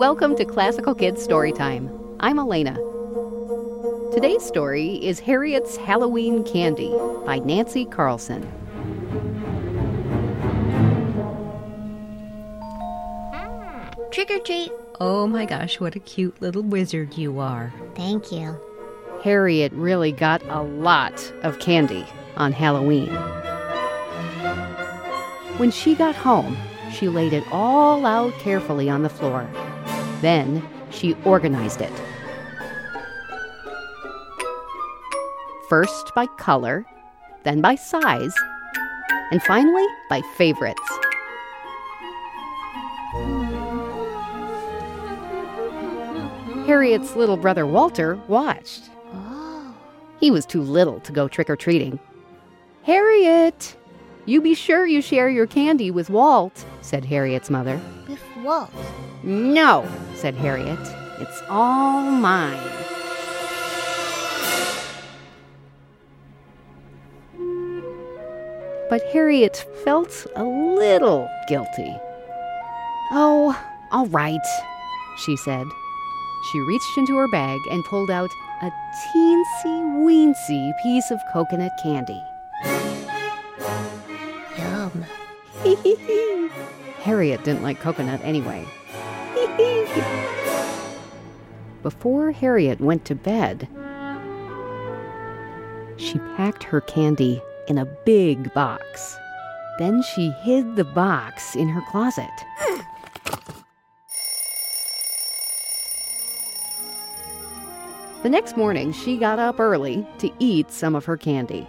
Welcome 0.00 0.34
to 0.36 0.46
Classical 0.46 0.94
Kids 0.94 1.28
Storytime. 1.28 2.16
I'm 2.20 2.38
Elena. 2.38 2.72
Today's 4.14 4.42
story 4.42 4.94
is 5.04 5.20
Harriet's 5.20 5.76
Halloween 5.76 6.42
Candy 6.42 6.90
by 7.26 7.38
Nancy 7.40 7.84
Carlson. 7.84 8.42
Hmm, 13.34 14.10
trick 14.10 14.30
or 14.30 14.38
treat. 14.38 14.72
Oh 15.00 15.26
my 15.26 15.44
gosh, 15.44 15.78
what 15.80 15.94
a 15.94 16.00
cute 16.00 16.40
little 16.40 16.62
wizard 16.62 17.18
you 17.18 17.38
are. 17.38 17.70
Thank 17.94 18.32
you. 18.32 18.58
Harriet 19.22 19.70
really 19.74 20.12
got 20.12 20.42
a 20.48 20.62
lot 20.62 21.30
of 21.42 21.58
candy 21.58 22.06
on 22.38 22.52
Halloween. 22.52 23.10
When 25.58 25.70
she 25.70 25.94
got 25.94 26.14
home, 26.16 26.56
she 26.90 27.10
laid 27.10 27.34
it 27.34 27.44
all 27.52 28.06
out 28.06 28.32
carefully 28.38 28.88
on 28.88 29.02
the 29.02 29.10
floor. 29.10 29.46
Then 30.20 30.66
she 30.90 31.14
organized 31.24 31.80
it. 31.80 31.92
First 35.68 36.12
by 36.14 36.26
color, 36.38 36.84
then 37.44 37.60
by 37.60 37.76
size, 37.76 38.34
and 39.30 39.42
finally 39.42 39.86
by 40.08 40.20
favorites. 40.36 40.80
Harriet's 46.66 47.16
little 47.16 47.36
brother 47.36 47.66
Walter 47.66 48.16
watched. 48.28 48.90
He 50.20 50.30
was 50.30 50.44
too 50.44 50.60
little 50.60 51.00
to 51.00 51.12
go 51.12 51.28
trick 51.28 51.48
or 51.48 51.56
treating. 51.56 51.98
Harriet, 52.82 53.76
you 54.26 54.40
be 54.42 54.54
sure 54.54 54.86
you 54.86 55.00
share 55.00 55.28
your 55.28 55.46
candy 55.46 55.90
with 55.90 56.10
Walt, 56.10 56.64
said 56.82 57.04
Harriet's 57.04 57.48
mother. 57.48 57.80
No, 59.22 59.86
said 60.14 60.34
Harriet. 60.34 60.78
It's 61.18 61.42
all 61.48 62.02
mine. 62.02 62.58
But 68.88 69.02
Harriet 69.12 69.64
felt 69.84 70.26
a 70.34 70.44
little 70.44 71.28
guilty. 71.48 71.96
Oh, 73.12 73.56
all 73.92 74.06
right, 74.06 74.40
she 75.18 75.36
said. 75.36 75.66
She 76.50 76.60
reached 76.60 76.96
into 76.96 77.16
her 77.16 77.28
bag 77.28 77.60
and 77.70 77.84
pulled 77.84 78.10
out 78.10 78.30
a 78.62 78.70
teensy 78.70 79.80
weensy 80.02 80.72
piece 80.82 81.10
of 81.10 81.20
coconut 81.32 81.72
candy. 81.82 82.20
Yum. 84.58 85.04
Harriet 87.00 87.42
didn't 87.44 87.62
like 87.62 87.80
coconut 87.80 88.20
anyway. 88.22 88.66
Before 91.82 92.30
Harriet 92.30 92.80
went 92.80 93.06
to 93.06 93.14
bed, 93.14 93.66
she 95.96 96.18
packed 96.36 96.62
her 96.64 96.82
candy 96.82 97.40
in 97.68 97.78
a 97.78 97.86
big 98.04 98.52
box. 98.52 99.16
Then 99.78 100.02
she 100.02 100.30
hid 100.42 100.76
the 100.76 100.84
box 100.84 101.56
in 101.56 101.68
her 101.68 101.80
closet. 101.90 102.28
The 108.22 108.28
next 108.28 108.58
morning, 108.58 108.92
she 108.92 109.16
got 109.16 109.38
up 109.38 109.58
early 109.58 110.06
to 110.18 110.30
eat 110.38 110.70
some 110.70 110.94
of 110.94 111.06
her 111.06 111.16
candy. 111.16 111.66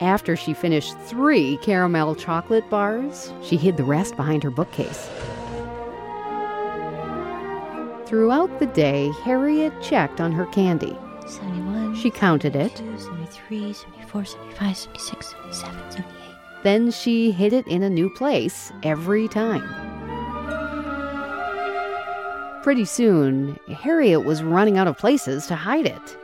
After 0.00 0.36
she 0.36 0.54
finished 0.54 0.98
three 1.00 1.56
caramel 1.58 2.14
chocolate 2.14 2.68
bars, 2.68 3.32
she 3.42 3.56
hid 3.56 3.76
the 3.76 3.84
rest 3.84 4.16
behind 4.16 4.42
her 4.42 4.50
bookcase. 4.50 5.08
Throughout 8.06 8.58
the 8.58 8.66
day, 8.66 9.10
Harriet 9.22 9.72
checked 9.80 10.20
on 10.20 10.32
her 10.32 10.46
candy. 10.46 10.96
71. 11.26 11.94
She 11.96 12.10
counted 12.10 12.54
it, 12.54 12.76
73, 12.76 13.72
74, 13.72 14.24
75, 14.24 14.76
76, 14.76 15.26
77, 15.28 15.90
78. 15.90 16.04
then 16.62 16.90
she 16.90 17.30
hid 17.30 17.52
it 17.52 17.66
in 17.66 17.82
a 17.82 17.90
new 17.90 18.10
place 18.10 18.72
every 18.82 19.28
time. 19.28 19.62
Pretty 22.62 22.84
soon, 22.84 23.58
Harriet 23.68 24.24
was 24.24 24.42
running 24.42 24.76
out 24.76 24.88
of 24.88 24.98
places 24.98 25.46
to 25.46 25.54
hide 25.54 25.86
it. 25.86 26.18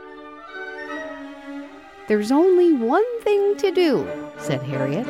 There's 2.11 2.29
only 2.29 2.73
one 2.73 3.05
thing 3.21 3.55
to 3.55 3.71
do, 3.71 4.05
said 4.37 4.61
Harriet. 4.63 5.07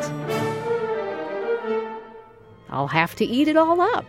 I'll 2.70 2.90
have 2.90 3.16
to 3.16 3.26
eat 3.26 3.48
it 3.48 3.58
all 3.58 3.82
up. 3.82 4.06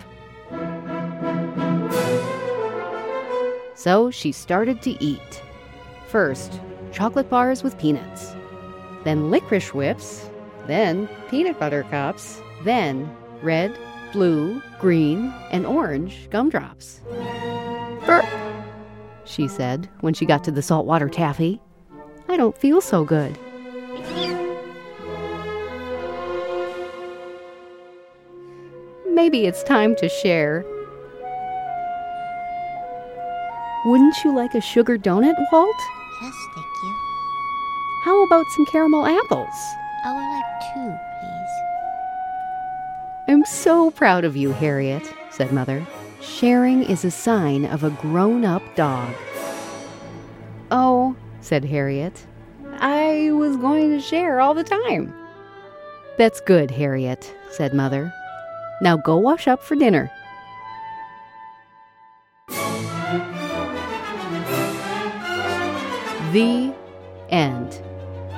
So 3.75 4.11
she 4.11 4.31
started 4.31 4.83
to 4.83 5.03
eat. 5.03 5.43
First, 6.09 6.61
chocolate 6.93 7.31
bars 7.31 7.63
with 7.63 7.79
peanuts, 7.79 8.35
then 9.05 9.31
licorice 9.31 9.73
whips, 9.73 10.29
then 10.67 11.09
peanut 11.31 11.59
butter 11.59 11.85
cups, 11.85 12.43
then 12.63 13.11
red, 13.43 13.75
blue, 14.13 14.61
green, 14.79 15.33
and 15.51 15.65
orange 15.65 16.29
gumdrops. 16.29 17.01
Burp, 18.05 18.27
she 19.25 19.49
said 19.49 19.89
when 20.03 20.13
she 20.13 20.27
got 20.27 20.45
to 20.45 20.51
the 20.51 20.61
saltwater 20.61 21.09
taffy. 21.09 21.59
I 22.33 22.37
don't 22.39 22.57
feel 22.57 22.81
so 22.81 23.05
good. 23.05 23.39
Maybe 29.07 29.45
it's 29.45 29.63
time 29.63 29.95
to 29.97 30.09
share. 30.09 30.65
Wouldn't 33.85 34.17
you 34.25 34.35
like 34.35 34.55
a 34.55 34.63
sugar 34.63 34.97
donut, 34.97 35.35
Walt? 35.53 35.77
Yes, 36.23 36.35
thank 36.55 36.67
you. 36.83 36.97
How 38.05 38.25
about 38.25 38.47
some 38.57 38.65
caramel 38.65 39.05
apples? 39.05 39.49
Oh, 39.53 40.07
I 40.07 40.15
would 40.15 40.31
like 40.33 40.45
two, 40.73 40.91
please. 41.21 41.55
I'm 43.29 43.45
so 43.45 43.91
proud 43.91 44.25
of 44.25 44.39
you, 44.39 44.53
Harriet, 44.53 45.13
said 45.31 45.53
Mother. 45.53 45.87
Sharing 46.23 46.83
is 46.83 47.05
a 47.05 47.11
sign 47.11 47.67
of 47.67 47.85
a 47.85 47.91
grown 47.91 48.47
up 48.47 48.63
dog. 48.75 49.13
Oh, 50.71 51.15
said 51.43 51.65
Harriet. 51.65 52.27
I 52.79 53.31
was 53.33 53.57
going 53.59 53.91
to 53.91 54.01
share 54.01 54.41
all 54.41 54.55
the 54.55 54.65
time. 54.65 55.15
That's 56.17 56.41
good, 56.41 56.71
Harriet, 56.71 57.35
said 57.51 57.75
Mother. 57.75 58.13
Now 58.81 58.97
go 58.97 59.17
wash 59.17 59.47
up 59.47 59.63
for 59.63 59.77
dinner. 59.77 60.11
The 66.33 66.73
end. 67.29 67.83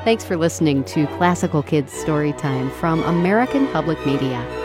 Thanks 0.03 0.25
for 0.25 0.36
listening 0.36 0.82
to 0.84 1.06
Classical 1.16 1.62
Kids 1.62 1.92
Storytime 1.92 2.72
from 2.72 3.03
American 3.04 3.66
Public 3.69 4.04
Media. 4.04 4.64